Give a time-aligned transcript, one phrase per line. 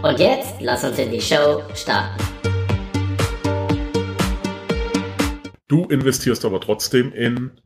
[0.00, 2.22] Und jetzt lass uns in die Show starten.
[5.66, 7.60] Du investierst aber trotzdem in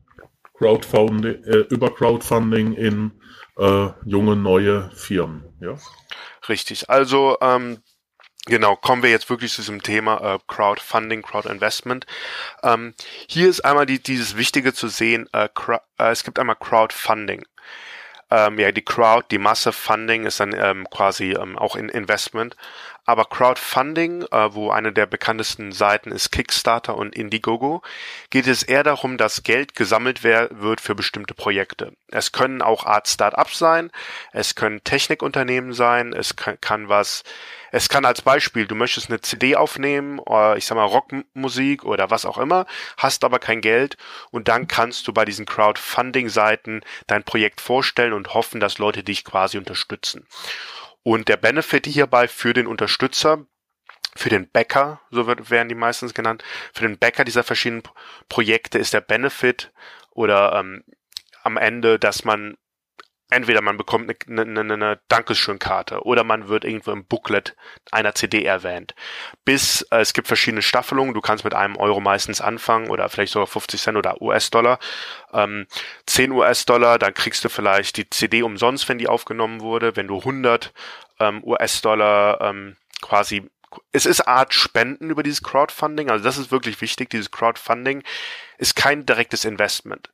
[0.57, 3.11] Crowdfunding, äh, über Crowdfunding in
[3.57, 5.77] äh, junge, neue Firmen, ja?
[6.49, 6.89] Richtig.
[6.89, 7.83] Also ähm,
[8.45, 12.05] Genau, kommen wir jetzt wirklich zu diesem Thema äh, Crowdfunding, Crowdinvestment.
[12.61, 12.93] Ähm,
[13.29, 17.45] hier ist einmal die, dieses Wichtige zu sehen, äh, äh, es gibt einmal Crowdfunding.
[18.33, 22.55] Ähm, ja, die Crowd, die Masse Funding ist dann ähm, quasi ähm, auch in Investment.
[23.05, 27.81] Aber Crowdfunding, äh, wo eine der bekanntesten Seiten ist Kickstarter und Indiegogo,
[28.29, 31.93] geht es eher darum, dass Geld gesammelt wird für bestimmte Projekte.
[32.07, 33.91] Es können auch Art Startups sein,
[34.31, 37.23] es können Technikunternehmen sein, es kann, kann was
[37.75, 42.11] es kann als Beispiel, du möchtest eine CD aufnehmen, oder ich sag mal Rockmusik oder
[42.11, 42.67] was auch immer,
[42.97, 43.97] hast aber kein Geld
[44.29, 49.25] und dann kannst du bei diesen Crowdfunding-Seiten dein Projekt vorstellen und hoffen, dass Leute dich
[49.25, 50.27] quasi unterstützen.
[51.03, 53.45] Und der Benefit hierbei für den Unterstützer,
[54.15, 57.83] für den Bäcker, so werden die meistens genannt, für den Bäcker dieser verschiedenen
[58.29, 59.71] Projekte ist der Benefit
[60.11, 60.83] oder ähm,
[61.43, 62.57] am Ende, dass man
[63.33, 67.55] entweder man bekommt eine, eine, eine Dankeschön-Karte oder man wird irgendwo im Booklet
[67.91, 68.95] einer CD erwähnt.
[69.45, 71.13] Bis äh, es gibt verschiedene Staffelungen.
[71.13, 74.79] Du kannst mit einem Euro meistens anfangen oder vielleicht sogar 50 Cent oder US-Dollar.
[75.33, 75.67] Ähm,
[76.05, 79.95] 10 US-Dollar, dann kriegst du vielleicht die CD umsonst, wenn die aufgenommen wurde.
[79.95, 80.73] Wenn du 100
[81.19, 83.49] ähm, US-Dollar ähm, quasi
[83.91, 87.09] es ist Art Spenden über dieses Crowdfunding, also das ist wirklich wichtig.
[87.09, 88.03] Dieses Crowdfunding
[88.59, 90.11] ist kein direktes Investment.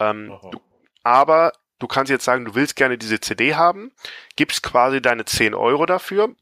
[0.00, 0.60] Ähm, du,
[1.04, 3.92] aber du kannst jetzt sagen, du willst gerne diese CD haben,
[4.36, 6.34] gibst quasi deine 10 Euro dafür,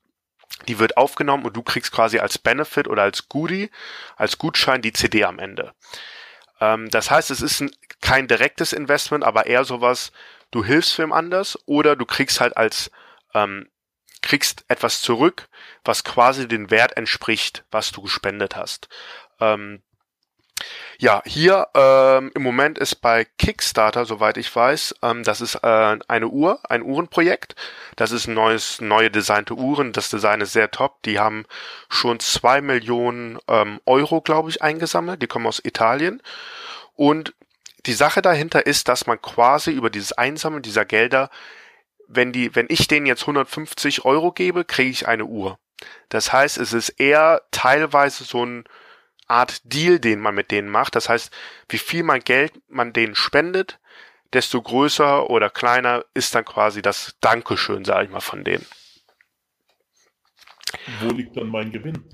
[0.69, 3.71] die wird aufgenommen und du kriegst quasi als Benefit oder als Goodie,
[4.17, 5.75] als Gutschein die CD am Ende.
[6.61, 10.13] Ähm, das heißt, es ist ein, kein direktes Investment, aber eher sowas,
[10.51, 12.91] du hilfst wem anders oder du kriegst halt als
[13.35, 13.69] ähm,
[14.23, 15.49] kriegst etwas zurück,
[15.85, 18.89] was quasi den Wert entspricht, was du gespendet hast.
[19.39, 19.83] Ähm,
[20.99, 25.99] ja, hier ähm, im Moment ist bei Kickstarter, soweit ich weiß, ähm, das ist äh,
[26.07, 27.57] eine Uhr, ein Uhrenprojekt.
[27.97, 29.93] Das ist ein neues, neue designte Uhren.
[29.93, 31.03] Das Design ist sehr top.
[31.03, 31.47] Die haben
[31.89, 35.21] schon zwei Millionen ähm, Euro, glaube ich, eingesammelt.
[35.21, 36.23] Die kommen aus Italien.
[36.95, 37.35] Und
[37.87, 41.29] die Sache dahinter ist, dass man quasi über dieses Einsammeln dieser Gelder,
[42.07, 45.59] wenn die, wenn ich denen jetzt 150 Euro gebe, kriege ich eine Uhr.
[46.09, 48.65] Das heißt, es ist eher teilweise so ein
[49.27, 50.97] Art Deal, den man mit denen macht.
[50.97, 51.33] Das heißt,
[51.69, 53.81] wie viel man Geld man denen spendet,
[54.33, 58.67] desto größer oder kleiner ist dann quasi das Dankeschön, sage ich mal, von denen.
[61.01, 62.05] Wo liegt dann mein Gewinn?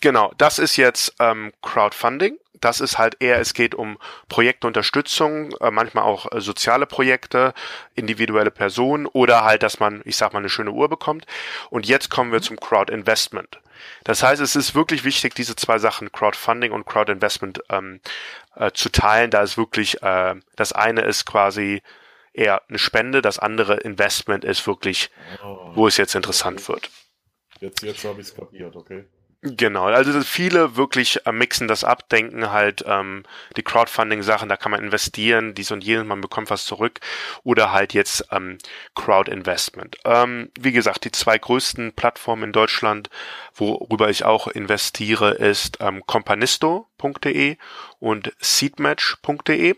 [0.00, 2.38] Genau, das ist jetzt ähm, Crowdfunding.
[2.60, 3.98] Das ist halt eher, es geht um
[4.28, 7.54] Projektunterstützung, äh, manchmal auch äh, soziale Projekte,
[7.94, 11.26] individuelle Personen oder halt, dass man, ich sag mal, eine schöne Uhr bekommt.
[11.70, 13.60] Und jetzt kommen wir zum Crowd-Investment.
[14.02, 18.00] Das heißt, es ist wirklich wichtig, diese zwei Sachen, Crowdfunding und Crowdinvestment, ähm,
[18.56, 21.82] äh, zu teilen, da es wirklich, äh, das eine ist quasi
[22.32, 25.10] eher eine Spende, das andere Investment ist wirklich,
[25.42, 25.70] oh.
[25.74, 26.90] wo es jetzt interessant wird.
[27.60, 29.04] Jetzt, jetzt habe ich es kapiert, okay.
[29.40, 33.22] Genau, also viele wirklich äh, mixen das ab, denken halt ähm,
[33.56, 36.98] die Crowdfunding-Sachen, da kann man investieren, dies und jenes, man bekommt was zurück
[37.44, 38.58] oder halt jetzt ähm,
[38.96, 39.98] Crowd-Investment.
[40.04, 43.10] Ähm, wie gesagt, die zwei größten Plattformen in Deutschland,
[43.54, 47.58] worüber ich auch investiere, ist ähm, companisto.de
[48.00, 49.76] und seedmatch.de.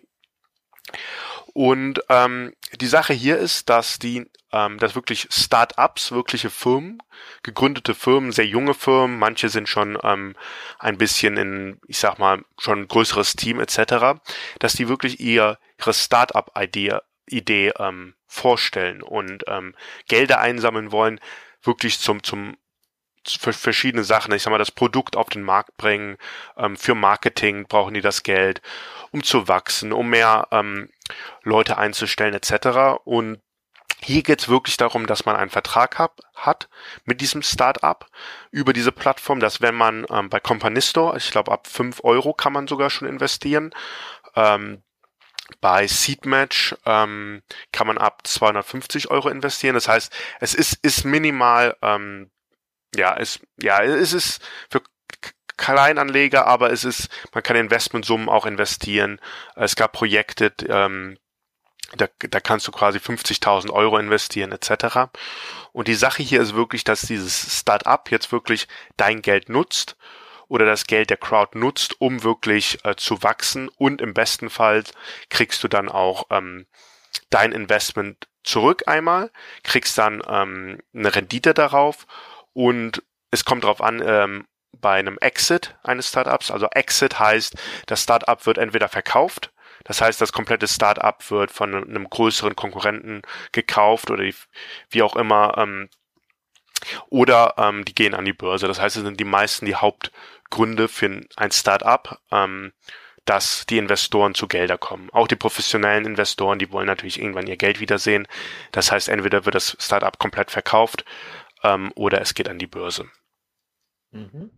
[1.53, 7.03] Und ähm, die Sache hier ist, dass die, ähm, dass wirklich Start-ups, wirkliche Firmen,
[7.42, 10.36] gegründete Firmen, sehr junge Firmen, manche sind schon ähm,
[10.78, 14.21] ein bisschen in, ich sag mal, schon ein größeres Team etc.,
[14.59, 16.98] dass die wirklich ihr, ihre Start-up-Idee
[17.33, 19.74] Idee, ähm, vorstellen und ähm,
[20.09, 21.21] Gelder einsammeln wollen,
[21.63, 22.57] wirklich zum, zum
[23.27, 24.33] für verschiedene Sachen.
[24.33, 26.17] Ich sag mal, das Produkt auf den Markt bringen.
[26.57, 28.63] Ähm, für Marketing brauchen die das Geld,
[29.11, 30.89] um zu wachsen, um mehr ähm,
[31.43, 33.01] Leute einzustellen etc.
[33.05, 33.41] Und
[34.03, 36.69] hier geht es wirklich darum, dass man einen Vertrag hab, hat
[37.05, 38.07] mit diesem Startup
[38.51, 42.53] über diese Plattform, dass wenn man ähm, bei Companisto, ich glaube ab fünf Euro kann
[42.53, 43.75] man sogar schon investieren,
[44.37, 44.83] ähm,
[45.61, 49.75] bei Seedmatch ähm, kann man ab 250 Euro investieren.
[49.75, 52.31] Das heißt, es ist, ist minimal, ähm,
[52.95, 54.83] ja, es, ja, es ist für
[55.57, 59.21] Kleinanleger, aber es ist, man kann Investmentsummen auch investieren.
[59.57, 61.19] Es gab Projekte, ähm,
[61.97, 65.10] da, da kannst du quasi 50.000 Euro investieren etc.
[65.72, 69.97] Und die Sache hier ist wirklich, dass dieses Startup jetzt wirklich dein Geld nutzt
[70.48, 74.84] oder das Geld der Crowd nutzt, um wirklich äh, zu wachsen und im besten Fall
[75.28, 76.66] kriegst du dann auch ähm,
[77.28, 79.31] dein Investment zurück einmal,
[79.63, 82.07] kriegst dann ähm, eine Rendite darauf
[82.52, 87.56] und es kommt darauf an, ähm, bei einem Exit eines Startups, also Exit heißt,
[87.86, 89.52] das Startup wird entweder verkauft
[89.84, 94.24] das heißt, das komplette Start-up wird von einem größeren Konkurrenten gekauft oder
[94.91, 95.88] wie auch immer, ähm,
[97.08, 98.66] oder ähm, die gehen an die Börse.
[98.66, 102.72] Das heißt, es sind die meisten die Hauptgründe für ein Start-up, ähm,
[103.26, 105.10] dass die Investoren zu Gelder kommen.
[105.12, 108.26] Auch die professionellen Investoren, die wollen natürlich irgendwann ihr Geld wiedersehen.
[108.72, 111.04] Das heißt, entweder wird das Start-up komplett verkauft
[111.62, 113.10] ähm, oder es geht an die Börse.
[114.10, 114.51] Mhm.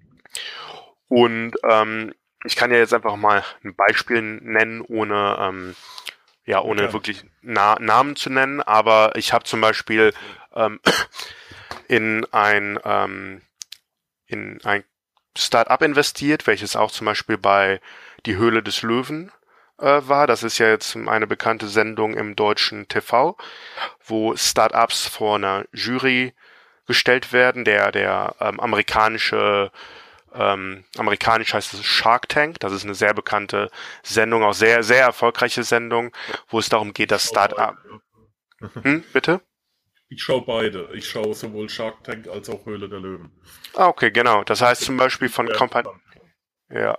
[1.09, 2.15] Und ähm,
[2.45, 5.77] ich kann ja jetzt einfach mal ein Beispiel nennen, ohne ähm,
[6.45, 6.93] ja ohne okay.
[6.93, 10.13] wirklich Na Namen zu nennen, aber ich habe zum Beispiel
[10.55, 10.81] ähm,
[11.89, 13.43] in ein ähm,
[14.27, 14.85] in ein
[15.37, 17.81] Startup investiert, welches auch zum Beispiel bei
[18.27, 19.33] die Höhle des Löwen
[19.79, 20.27] äh, war.
[20.27, 23.37] Das ist ja jetzt eine bekannte Sendung im deutschen TV,
[24.05, 26.35] wo Startups vor einer Jury
[26.93, 27.65] gestellt werden.
[27.65, 29.71] Der der ähm, amerikanische
[30.35, 32.61] ähm, amerikanisch heißt es Shark Tank.
[32.61, 33.71] Das ist eine sehr bekannte
[34.03, 36.15] Sendung, auch sehr, sehr erfolgreiche Sendung,
[36.49, 37.77] wo es darum geht, dass Start-up.
[38.83, 39.41] Hm, bitte?
[40.09, 40.89] Ich schaue beide.
[40.95, 43.33] Ich schaue sowohl Shark Tank als auch Höhle der Löwen.
[43.75, 44.45] Ah, okay, genau.
[44.45, 45.85] Das heißt zum Beispiel von Compan
[46.71, 46.97] ja.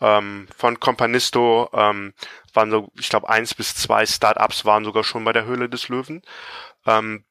[0.00, 2.14] Ähm, von Companisto ähm,
[2.54, 5.88] waren so, ich glaube, eins bis zwei Startups waren sogar schon bei der Höhle des
[5.88, 6.22] Löwen.
[6.86, 7.24] Ähm,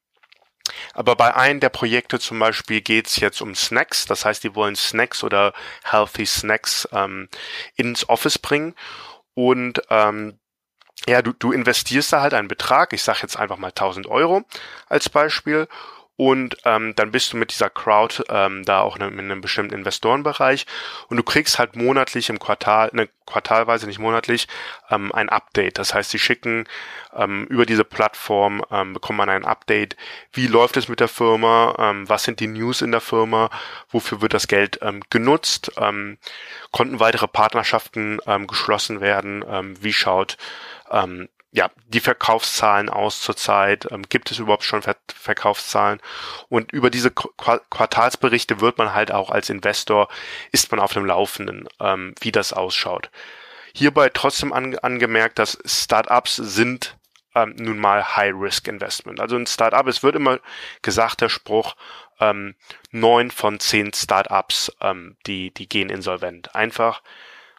[0.94, 4.06] aber bei einem der Projekte zum Beispiel geht's jetzt um Snacks.
[4.06, 5.52] Das heißt, die wollen Snacks oder
[5.84, 7.28] Healthy Snacks ähm,
[7.76, 8.74] ins Office bringen.
[9.34, 10.38] Und ähm,
[11.06, 12.92] ja, du, du investierst da halt einen Betrag.
[12.92, 14.42] Ich sage jetzt einfach mal 1000 Euro
[14.88, 15.68] als Beispiel
[16.18, 20.66] und ähm, dann bist du mit dieser Crowd ähm, da auch in einem bestimmten Investorenbereich.
[21.08, 24.48] Und du kriegst halt monatlich im Quartal, ne, quartalweise nicht monatlich,
[24.90, 25.78] ähm, ein Update.
[25.78, 26.64] Das heißt, sie schicken
[27.14, 29.96] ähm, über diese Plattform, ähm, bekommt man ein Update,
[30.32, 33.48] wie läuft es mit der Firma, ähm, was sind die News in der Firma,
[33.88, 36.18] wofür wird das Geld ähm, genutzt, ähm,
[36.72, 40.36] konnten weitere Partnerschaften ähm, geschlossen werden, ähm, wie schaut
[40.90, 43.90] ähm, ja, die Verkaufszahlen aus zurzeit?
[43.90, 46.00] Ähm, gibt es überhaupt schon Ver Verkaufszahlen?
[46.48, 47.28] Und über diese Qu
[47.70, 50.08] Quartalsberichte wird man halt auch als Investor,
[50.52, 53.10] ist man auf dem Laufenden, ähm, wie das ausschaut.
[53.74, 56.96] Hierbei trotzdem an angemerkt, dass Startups sind
[57.34, 59.20] ähm, nun mal High-Risk-Investment.
[59.20, 60.40] Also ein Startup, es wird immer
[60.82, 61.76] gesagt, der Spruch,
[62.20, 62.56] ähm,
[62.90, 66.54] neun von zehn Startups, ähm, die, die gehen insolvent.
[66.54, 67.02] Einfach,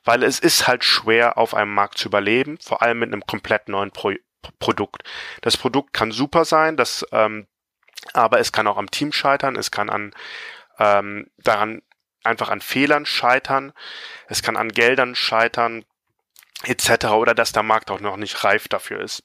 [0.09, 3.69] weil es ist halt schwer, auf einem Markt zu überleben, vor allem mit einem komplett
[3.69, 4.11] neuen Pro
[4.57, 5.03] Produkt.
[5.41, 7.45] Das Produkt kann super sein, das, ähm,
[8.13, 10.15] aber es kann auch am Team scheitern, es kann an
[10.79, 11.83] ähm, daran
[12.23, 13.71] einfach an Fehlern scheitern,
[14.27, 15.85] es kann an Geldern scheitern,
[16.63, 17.09] etc.
[17.09, 19.21] oder dass der Markt auch noch nicht reif dafür ist.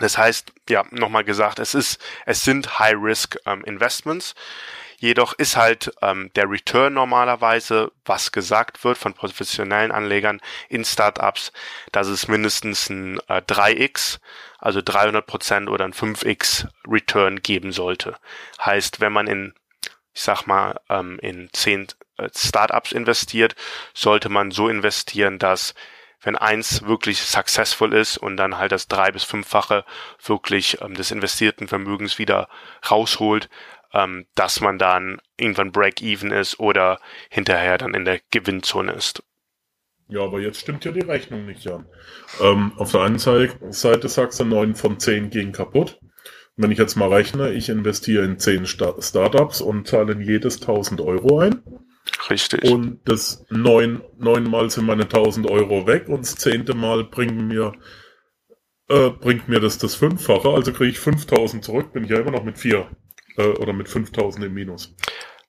[0.00, 4.34] Das heißt, ja, nochmal gesagt, es ist, es sind High-Risk-Investments.
[4.34, 10.84] Ähm, Jedoch ist halt ähm, der Return normalerweise, was gesagt wird von professionellen Anlegern in
[10.84, 11.52] Startups,
[11.90, 14.18] dass es mindestens ein äh, 3x,
[14.58, 18.16] also 300 Prozent oder ein 5x Return geben sollte.
[18.64, 19.54] Heißt, wenn man in,
[20.14, 23.56] ich sag mal, ähm, in 10 äh, Startups investiert,
[23.94, 25.74] sollte man so investieren, dass
[26.22, 29.84] wenn eins wirklich successful ist und dann halt das drei bis fünffache
[30.24, 32.48] wirklich ähm, des investierten Vermögens wieder
[32.88, 33.48] rausholt,
[33.92, 39.22] ähm, dass man dann irgendwann Break-Even ist oder hinterher dann in der Gewinnzone ist.
[40.08, 41.86] Ja, aber jetzt stimmt ja die Rechnung nicht, Jan.
[42.40, 45.98] Ähm, auf der einen Seite sagst du, 9 von 10 gehen kaputt.
[46.54, 50.60] wenn ich jetzt mal rechne, ich investiere in 10 Start Startups und zahle in jedes
[50.60, 51.62] 1000 Euro ein.
[52.28, 52.70] Richtig.
[52.70, 57.72] Und das neun, neunmal sind meine 1000 Euro weg und das zehnte Mal bringt mir,
[58.88, 60.50] äh, bringt mir das das Fünffache.
[60.50, 62.90] Also kriege ich 5000 zurück, bin ich ja immer noch mit vier
[63.36, 64.94] äh, oder mit 5000 im Minus.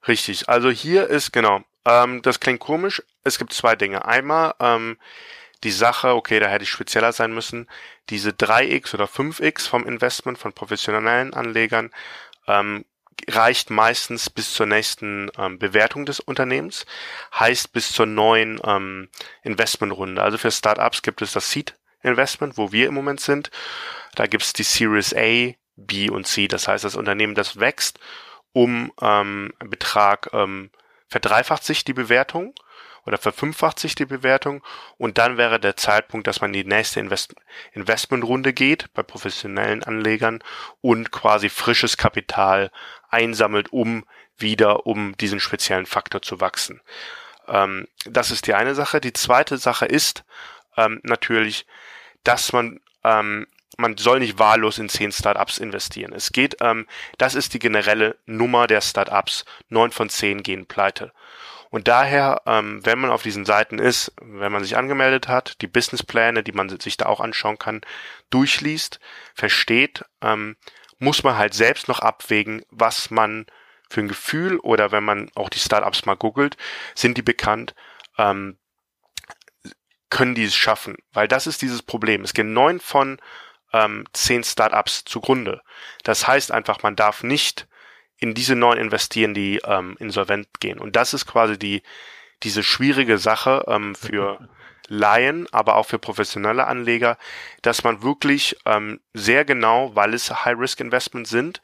[0.08, 3.02] Richtig, also hier ist, genau, ähm, das klingt komisch.
[3.24, 4.06] Es gibt zwei Dinge.
[4.06, 4.98] Einmal ähm,
[5.64, 7.68] die Sache, okay, da hätte ich spezieller sein müssen,
[8.10, 11.92] diese 3x oder 5x vom Investment von professionellen Anlegern
[12.48, 12.84] ähm,
[13.30, 16.86] reicht meistens bis zur nächsten ähm, Bewertung des Unternehmens,
[17.38, 19.10] heißt bis zur neuen ähm,
[19.44, 20.22] Investmentrunde.
[20.22, 23.50] Also für Startups gibt es das Seed Investment, wo wir im Moment sind.
[24.16, 26.48] Da gibt's die Series A, B und C.
[26.48, 28.00] Das heißt, das Unternehmen, das wächst
[28.54, 30.70] um ähm, einen Betrag ähm,
[31.08, 32.54] verdreifacht sich die Bewertung
[33.06, 34.64] oder verfünffacht sich die Bewertung
[34.98, 37.36] und dann wäre der Zeitpunkt, dass man die nächste Invest
[37.74, 40.44] Investmentrunde geht bei professionellen Anlegern
[40.82, 42.72] und quasi frisches Kapital
[43.10, 44.06] einsammelt, um
[44.38, 46.82] wieder um diesen speziellen Faktor zu wachsen.
[47.48, 49.02] Ähm, das ist die eine Sache.
[49.02, 50.24] Die zweite Sache ist
[50.78, 51.66] ähm, natürlich,
[52.24, 56.14] dass man ähm, man soll nicht wahllos in zehn Startups investieren.
[56.14, 56.88] Es geht, ähm,
[57.18, 59.46] das ist die generelle Nummer der Startups.
[59.70, 61.12] Neun von zehn gehen pleite.
[61.70, 65.68] Und daher, ähm, wenn man auf diesen Seiten ist, wenn man sich angemeldet hat, die
[65.68, 67.82] Businesspläne, die man sich da auch anschauen kann,
[68.30, 69.00] durchliest,
[69.34, 70.56] versteht, ähm,
[71.00, 73.48] muss man halt selbst noch abwägen, was man
[73.90, 76.58] für ein Gefühl oder wenn man auch die Startups mal googelt,
[76.94, 77.74] sind die bekannt,
[78.20, 78.60] ähm,
[80.12, 80.98] können die es schaffen?
[81.12, 82.22] Weil das ist dieses Problem.
[82.22, 83.20] Es gehen neun von
[83.74, 85.62] ähm, zehn Startups zugrunde.
[86.04, 87.68] Das heißt einfach, man darf nicht
[88.18, 90.80] in diese neun investieren, die ähm, insolvent gehen.
[90.80, 91.84] Und das ist quasi die
[92.44, 94.48] diese schwierige Sache ähm, für
[94.88, 97.18] Laien, aber auch für professionelle Anleger,
[97.62, 101.62] dass man wirklich ähm, sehr genau, weil es High-Risk-Investments sind,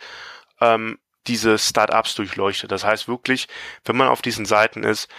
[0.61, 2.71] ähm, diese Startups durchleuchtet.
[2.71, 3.47] Das heißt wirklich,
[3.83, 5.09] wenn man auf diesen Seiten ist,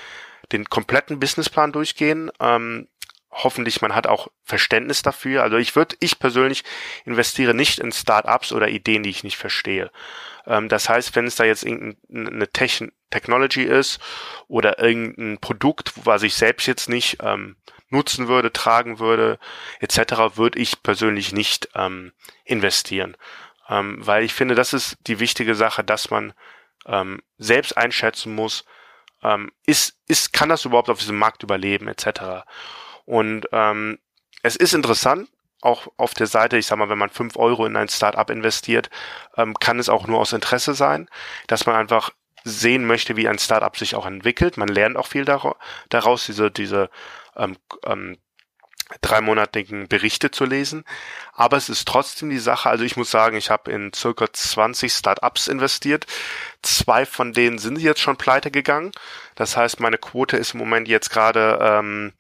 [0.50, 2.30] den kompletten Businessplan durchgehen.
[2.40, 2.88] Ähm,
[3.30, 5.42] hoffentlich man hat auch Verständnis dafür.
[5.42, 6.64] Also ich würde, ich persönlich
[7.04, 9.90] investiere nicht in Startups oder Ideen, die ich nicht verstehe.
[10.46, 13.98] Ähm, das heißt, wenn es da jetzt irgendeine Techn Technology ist
[14.46, 17.56] oder irgendein Produkt, was ich selbst jetzt nicht ähm,
[17.88, 19.40] nutzen würde, tragen würde,
[19.80, 22.12] etc., würde ich persönlich nicht ähm,
[22.44, 23.16] investieren.
[23.68, 26.34] Ähm, weil ich finde, das ist die wichtige Sache, dass man
[26.86, 28.64] ähm, selbst einschätzen muss,
[29.22, 32.44] ähm, ist, ist, kann das überhaupt auf diesem Markt überleben, etc.
[33.10, 33.98] Und ähm,
[34.44, 35.28] es ist interessant,
[35.62, 38.88] auch auf der Seite, ich sag mal, wenn man fünf Euro in ein Startup investiert,
[39.36, 41.08] ähm, kann es auch nur aus Interesse sein,
[41.48, 42.10] dass man einfach
[42.44, 44.56] sehen möchte, wie ein Startup sich auch entwickelt.
[44.58, 46.88] Man lernt auch viel daraus, diese, diese
[47.36, 48.16] ähm, ähm,
[49.00, 50.84] dreimonatigen Berichte zu lesen.
[51.32, 54.92] Aber es ist trotzdem die Sache, also ich muss sagen, ich habe in circa 20
[54.92, 56.06] Startups investiert.
[56.62, 58.92] Zwei von denen sind jetzt schon pleite gegangen.
[59.34, 62.12] Das heißt, meine Quote ist im Moment jetzt gerade ähm,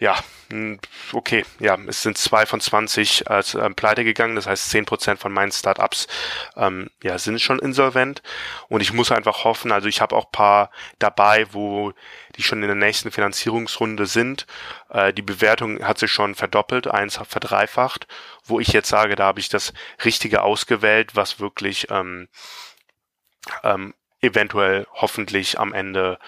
[0.00, 0.80] ja, hm,
[1.12, 5.20] okay, ja, es sind zwei von 20 als ähm, pleite gegangen, das heißt zehn Prozent
[5.20, 6.08] von meinen Startups
[6.56, 8.22] ähm, ja, sind schon insolvent
[8.68, 11.92] und ich muss einfach hoffen, also ich habe auch paar dabei, wo
[12.36, 14.46] die schon in der nächsten Finanzierungsrunde sind.
[14.88, 18.06] Äh, die Bewertung hat sich schon verdoppelt, eins verdreifacht,
[18.44, 22.28] wo ich jetzt sage, da habe ich das Richtige ausgewählt, was wirklich ähm,
[23.62, 23.92] ähm,
[24.22, 26.18] eventuell hoffentlich am Ende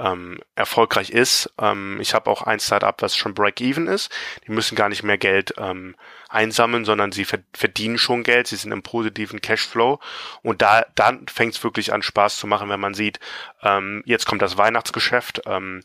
[0.00, 1.52] ähm, erfolgreich ist.
[1.60, 4.10] Ähm, ich habe auch ein Startup, was schon Break-Even ist.
[4.46, 5.94] Die müssen gar nicht mehr Geld ähm,
[6.28, 8.46] einsammeln, sondern sie verdienen schon Geld.
[8.46, 10.00] Sie sind im positiven Cashflow.
[10.42, 13.20] Und da dann fängt es wirklich an Spaß zu machen, wenn man sieht,
[13.62, 15.42] ähm, jetzt kommt das Weihnachtsgeschäft.
[15.46, 15.82] Ähm,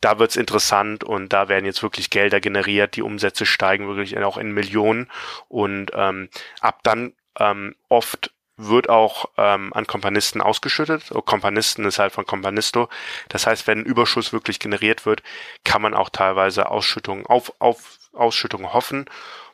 [0.00, 4.36] da wird's interessant und da werden jetzt wirklich Gelder generiert, die Umsätze steigen wirklich auch
[4.36, 5.10] in Millionen
[5.48, 6.28] und ähm,
[6.60, 11.10] ab dann ähm, oft wird auch ähm, an Kompanisten ausgeschüttet.
[11.24, 12.88] Kompanisten ist halt von Kompanisto.
[13.28, 15.22] Das heißt, wenn ein Überschuss wirklich generiert wird,
[15.64, 19.06] kann man auch teilweise Ausschüttungen auf, auf Ausschüttungen hoffen.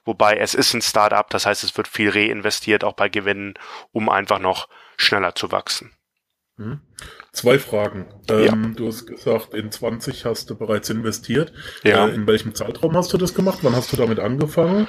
[0.04, 3.54] Wobei es ist ein Startup, das heißt, es wird viel reinvestiert, auch bei Gewinnen,
[3.92, 5.92] um einfach noch schneller zu wachsen.
[6.56, 6.80] Hm.
[7.32, 8.06] Zwei Fragen.
[8.28, 8.70] Ähm, ja.
[8.76, 11.52] Du hast gesagt, in 20 hast du bereits investiert.
[11.84, 12.06] Ja.
[12.06, 13.60] Äh, in welchem Zeitraum hast du das gemacht?
[13.62, 14.88] Wann hast du damit angefangen?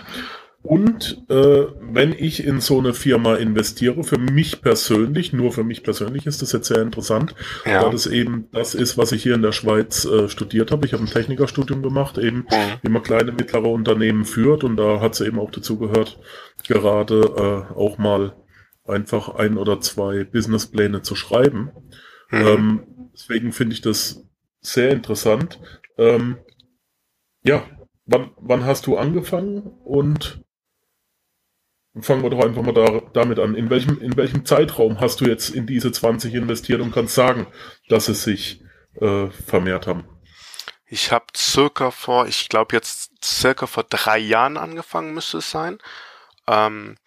[0.63, 5.83] Und äh, wenn ich in so eine Firma investiere, für mich persönlich, nur für mich
[5.83, 7.33] persönlich ist das jetzt sehr interessant,
[7.65, 7.83] ja.
[7.83, 10.85] weil das eben das ist, was ich hier in der Schweiz äh, studiert habe.
[10.85, 12.77] Ich habe ein Technikerstudium gemacht, eben mhm.
[12.83, 16.19] wie man kleine, mittlere Unternehmen führt und da hat es eben auch dazu gehört,
[16.67, 18.35] gerade äh, auch mal
[18.85, 21.71] einfach ein oder zwei Businesspläne zu schreiben.
[22.29, 22.47] Mhm.
[22.47, 24.27] Ähm, deswegen finde ich das
[24.59, 25.59] sehr interessant.
[25.97, 26.37] Ähm,
[27.43, 27.63] ja,
[28.05, 30.43] wann, wann hast du angefangen und
[31.99, 33.55] Fangen wir doch einfach mal da, damit an.
[33.55, 37.47] In welchem, in welchem Zeitraum hast du jetzt in diese 20 investiert und kannst sagen,
[37.89, 38.61] dass es sich
[39.01, 40.05] äh, vermehrt haben?
[40.85, 45.79] Ich habe circa vor, ich glaube jetzt circa vor drei Jahren angefangen müsste es sein.
[46.47, 46.97] Ähm,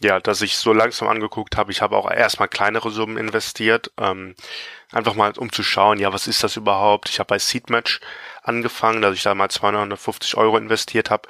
[0.00, 1.70] ja, dass ich so langsam angeguckt habe.
[1.70, 4.34] Ich habe auch erstmal kleinere Summen investiert, ähm,
[4.90, 7.08] einfach mal um zu schauen, ja, was ist das überhaupt?
[7.08, 8.00] Ich habe bei Seedmatch
[8.42, 11.28] angefangen, dass ich da mal 250 Euro investiert habe,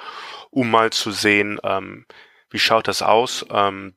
[0.49, 2.05] um mal zu sehen, ähm,
[2.53, 3.45] wie schaut das aus?
[3.49, 3.95] Ähm,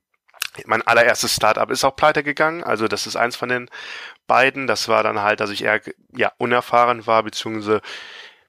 [0.65, 3.71] mein allererstes Startup ist auch pleite gegangen, also das ist eins von den
[4.27, 4.67] beiden.
[4.67, 5.81] Das war dann halt, dass ich eher
[6.17, 7.83] ja unerfahren war, beziehungsweise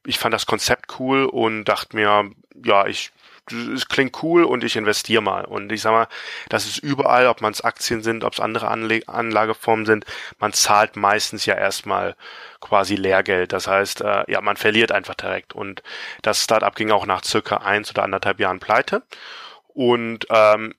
[0.06, 2.32] ich fand das Konzept cool und dachte mir,
[2.64, 3.12] ja, ich
[3.52, 5.46] es klingt cool und ich investiere mal.
[5.46, 6.08] Und ich sag mal,
[6.50, 10.06] das ist überall, ob man es Aktien sind, ob es andere Anle Anlageformen sind,
[10.40, 12.16] man zahlt meistens ja erstmal
[12.60, 13.54] quasi Lehrgeld.
[13.54, 15.54] Das heißt, äh, ja, man verliert einfach direkt.
[15.54, 15.82] Und
[16.22, 19.04] das Startup ging auch nach circa eins oder anderthalb Jahren pleite.
[19.78, 20.74] Und ähm,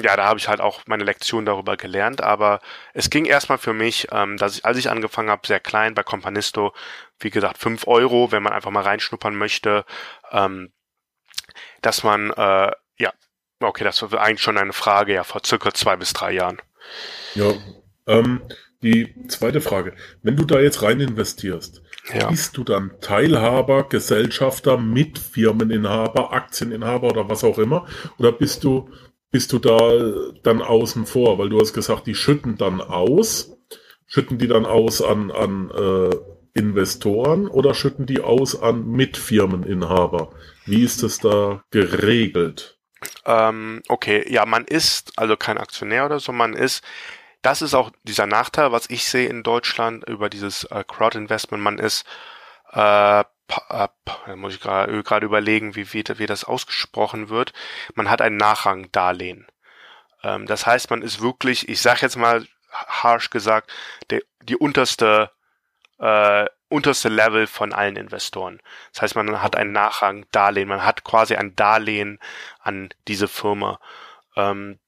[0.00, 2.60] ja, da habe ich halt auch meine Lektion darüber gelernt, aber
[2.94, 6.02] es ging erstmal für mich, ähm, dass ich, als ich angefangen habe, sehr klein bei
[6.02, 6.72] Companisto,
[7.20, 9.84] wie gesagt, fünf Euro, wenn man einfach mal reinschnuppern möchte,
[10.30, 10.72] ähm,
[11.82, 13.12] dass man, äh, ja,
[13.60, 16.62] okay, das war eigentlich schon eine Frage, ja, vor circa zwei bis drei Jahren.
[17.34, 17.52] Ja,
[18.06, 18.40] ähm,
[18.82, 19.94] die zweite Frage.
[20.22, 21.82] Wenn du da jetzt rein investierst,
[22.12, 22.28] ja.
[22.28, 27.86] bist du dann Teilhaber, Gesellschafter, Mitfirmeninhaber, Aktieninhaber oder was auch immer?
[28.18, 28.90] Oder bist du,
[29.30, 31.38] bist du da dann außen vor?
[31.38, 33.56] Weil du hast gesagt, die schütten dann aus.
[34.06, 36.16] Schütten die dann aus an, an äh,
[36.54, 40.30] Investoren oder schütten die aus an Mitfirmeninhaber?
[40.64, 42.78] Wie ist das da geregelt?
[43.24, 46.82] Ähm, okay, ja, man ist also kein Aktionär oder so, man ist,
[47.42, 51.78] das ist auch dieser Nachteil, was ich sehe in Deutschland über dieses äh, Crowd-Investment, man
[51.78, 52.06] ist,
[52.72, 53.88] äh, äh,
[54.36, 57.52] muss ich gerade überlegen, wie, wie, wie das ausgesprochen wird,
[57.94, 59.46] man hat ein Nachrangdarlehen.
[60.22, 63.70] Ähm, das heißt, man ist wirklich, ich sage jetzt mal harsh gesagt,
[64.10, 65.30] der, die unterste
[65.98, 68.60] äh, unterste Level von allen Investoren.
[68.92, 72.18] Das heißt, man hat einen Nachrang Darlehen, man hat quasi ein Darlehen
[72.60, 73.80] an diese Firma.
[74.36, 74.78] Ähm,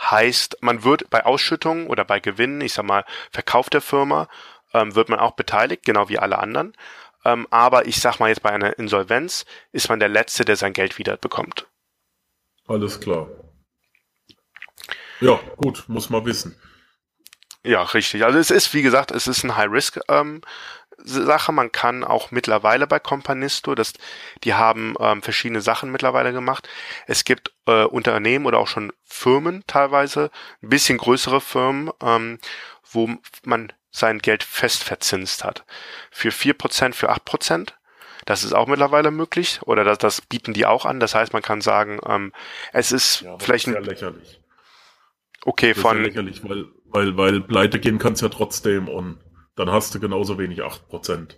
[0.00, 4.28] heißt, man wird bei Ausschüttungen oder bei Gewinnen, ich sag mal, Verkauf der Firma,
[4.74, 6.74] ähm, wird man auch beteiligt, genau wie alle anderen.
[7.24, 10.72] Ähm, aber ich sag mal jetzt bei einer Insolvenz ist man der Letzte, der sein
[10.72, 11.66] Geld wieder bekommt.
[12.66, 13.28] Alles klar.
[15.20, 16.56] Ja, gut, muss man wissen.
[17.64, 18.24] Ja, richtig.
[18.24, 20.40] Also es ist, wie gesagt, es ist ein High-Risk ähm,
[21.04, 21.52] Sache.
[21.52, 23.92] Man kann auch mittlerweile bei Companisto, das,
[24.44, 26.68] die haben ähm, verschiedene Sachen mittlerweile gemacht.
[27.06, 30.30] Es gibt äh, Unternehmen oder auch schon Firmen teilweise,
[30.62, 32.38] ein bisschen größere Firmen, ähm,
[32.90, 33.10] wo
[33.44, 35.64] man sein Geld fest verzinst hat.
[36.10, 37.76] Für vier Prozent, für acht Prozent.
[38.24, 41.00] Das ist auch mittlerweile möglich oder das, das bieten die auch an.
[41.00, 42.32] Das heißt, man kann sagen, ähm,
[42.72, 44.40] es ist ja, vielleicht ist ja lächerlich.
[45.44, 46.04] Okay, das von.
[46.04, 49.18] Ist ja lächerlich, weil, weil, weil pleite gehen kannst ja trotzdem und
[49.56, 51.36] dann hast du genauso wenig 8%.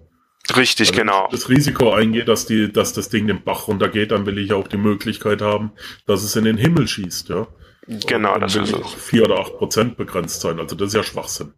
[0.57, 1.29] Richtig, Wenn genau.
[1.31, 4.68] das Risiko eingeht, dass die, dass das Ding den Bach runtergeht, dann will ich auch
[4.68, 5.72] die Möglichkeit haben,
[6.07, 7.46] dass es in den Himmel schießt, ja.
[7.87, 8.92] Genau, das ist es.
[8.94, 10.59] 4 oder 8 Prozent begrenzt sein.
[10.59, 11.55] Also das ist ja Schwachsinn.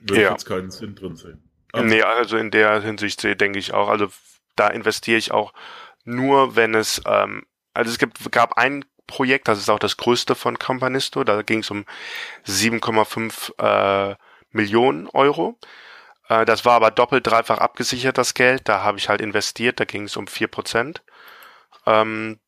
[0.00, 0.30] Würde ja.
[0.30, 1.48] jetzt keinen Sinn drin sehen.
[1.72, 3.88] Aber nee, also in der Hinsicht denke ich auch.
[3.88, 4.08] Also
[4.56, 5.52] da investiere ich auch
[6.04, 7.44] nur, wenn es, ähm,
[7.74, 11.60] also es gibt, gab ein Projekt, das ist auch das größte von Campanisto, da ging
[11.60, 11.84] es um
[12.46, 14.16] 7,5 äh,
[14.56, 15.58] Millionen Euro.
[16.28, 18.68] Äh, das war aber doppelt, dreifach abgesichert, das Geld.
[18.68, 21.02] Da habe ich halt investiert, da ging es um vier Prozent.
[21.86, 22.40] Ähm,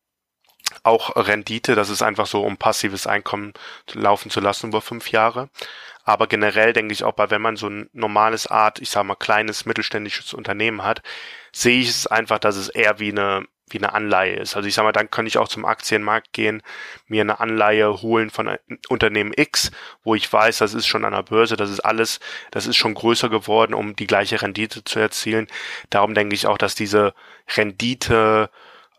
[0.82, 3.54] auch Rendite, das ist einfach so, um passives Einkommen
[3.92, 5.48] laufen zu lassen über fünf Jahre.
[6.04, 9.14] Aber generell denke ich auch bei, wenn man so ein normales Art, ich sag mal,
[9.14, 11.02] kleines mittelständisches Unternehmen hat,
[11.52, 14.56] sehe ich es einfach, dass es eher wie eine wie eine Anleihe ist.
[14.56, 16.62] Also ich sag mal, dann könnte ich auch zum Aktienmarkt gehen,
[17.06, 18.56] mir eine Anleihe holen von
[18.88, 19.70] Unternehmen X,
[20.02, 22.94] wo ich weiß, das ist schon an der Börse, das ist alles, das ist schon
[22.94, 25.46] größer geworden, um die gleiche Rendite zu erzielen.
[25.90, 27.14] Darum denke ich auch, dass diese
[27.56, 28.50] Rendite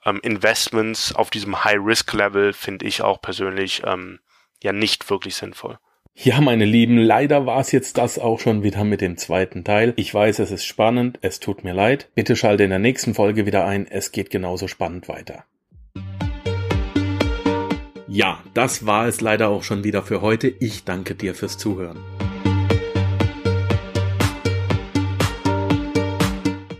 [0.05, 4.19] ähm, Investments auf diesem High-Risk-Level finde ich auch persönlich ähm,
[4.61, 5.79] ja nicht wirklich sinnvoll.
[6.21, 9.93] Ja, meine Lieben, leider war es jetzt das auch schon wieder mit dem zweiten Teil.
[9.95, 12.09] Ich weiß, es ist spannend, es tut mir leid.
[12.13, 15.45] Bitte schalte in der nächsten Folge wieder ein, es geht genauso spannend weiter.
[18.09, 20.49] Ja, das war es leider auch schon wieder für heute.
[20.49, 21.99] Ich danke dir fürs Zuhören.